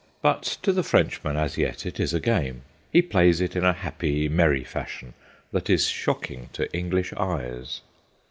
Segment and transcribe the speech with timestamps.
[0.23, 2.63] But to the Frenchman, as yet, it is a game.
[2.91, 5.13] He plays it in a happy, merry fashion,
[5.51, 7.81] that is shocking to English eyes.